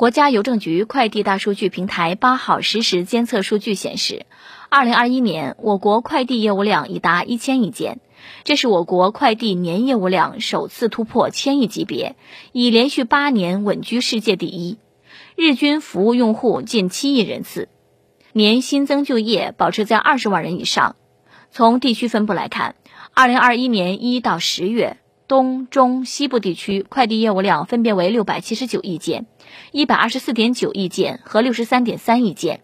[0.00, 4.24] 国家邮政局快递大数据平台八号实时监测数据显示，
[4.70, 8.00] 二零二一年我国快递业务量已达一千亿件，
[8.42, 12.16] 这是我国快递年业务量首次突破千亿级别，
[12.52, 14.78] 已连续八年稳居世界第一。
[15.36, 17.68] 日均服务用户近七亿人次，
[18.32, 20.96] 年新增就业保持在二十万人以上。
[21.50, 22.74] 从地区分布来看，
[23.12, 24.96] 二零二一年一到十月。
[25.30, 29.26] 东、中、西部地区快递业务量分别为六百七十九亿件、
[29.70, 32.62] 一百二十四点九亿件和六十三点三亿件，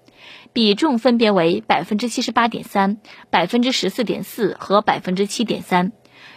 [0.52, 2.98] 比重分别为百分之七十八点三、
[3.30, 5.93] 百分之十四点四和百分之七点三。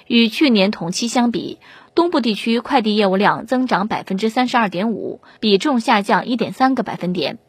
[0.06, 1.58] 与去年同期相比，
[1.96, 7.40] 东部地区快递业务量增长百分之三十二点五，比重下降一点三个百分点。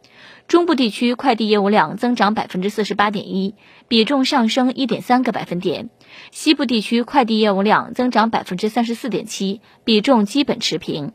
[0.48, 3.54] 中部地区快递业务量增长百分之四十八点一，
[3.86, 5.86] 比重上升一点三个百分点；
[6.32, 11.12] 西部地区快递业务量增长百分之三十四点七，比重基本持平。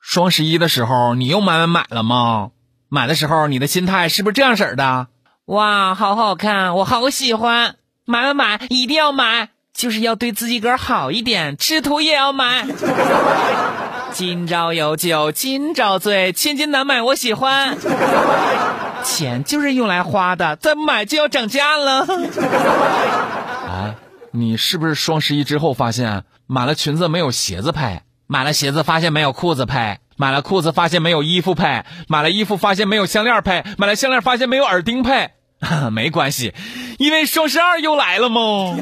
[0.00, 2.50] 双十一的时候，你又买买买了吗？
[2.88, 5.08] 买的时候，你的心态是不是这样式儿的？
[5.46, 7.74] 哇，好好看，我好喜欢，
[8.04, 9.48] 买买买，一定要买，
[9.84, 12.66] 就是要对自己个儿好一点，吃土也要买。
[14.12, 17.76] 今朝有酒今朝醉，千金难买我喜欢。
[19.04, 22.00] 钱就是用来花的，再买就要涨价了。
[23.68, 23.94] 啊，
[24.30, 35.32] 你是不是双十一之后发现买了裙子没有鞋子配，买了鞋子发现没有裤子配，买了裤子发现没有衣服配，买了衣服发现没有项链配，买了项链发现没有耳钉配？
[35.92, 36.54] 没关系，
[36.98, 38.76] 因为双十二又来了吗？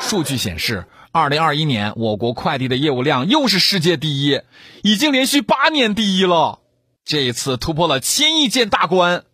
[0.00, 0.86] 数据显示。
[1.14, 4.40] 二零二一年，我国快递的业务量又是世界第一，
[4.82, 6.60] 已经连续八年第一了。
[7.04, 9.24] 这一次突破了千亿件大关，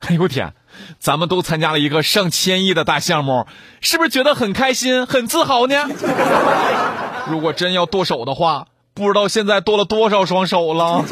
[0.00, 0.54] 哎呦天，
[0.98, 3.46] 咱们都参加了一个上千亿的大项目，
[3.80, 5.86] 是不是觉得很开心、很自豪呢？
[7.30, 11.04] 如果真要剁手的话，不知道现在剁了多少双手了。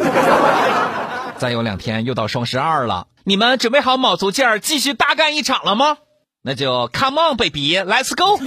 [1.39, 5.99] 再有两天又到双十二了，你们准备好卯足劲儿继续大干一场了吗？
[6.43, 8.39] 那就 Come on baby，Let's go。